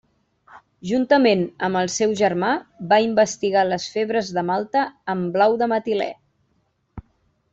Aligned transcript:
Juntament 0.91 1.43
amb 1.67 1.79
el 1.81 1.89
seu 1.95 2.15
germà 2.21 2.49
va 2.93 2.99
investigar 3.09 3.65
les 3.67 3.85
febres 3.97 4.31
de 4.37 4.45
Malta 4.49 4.85
amb 5.15 5.31
blau 5.37 5.59
de 5.63 5.71
metilè. 5.75 6.09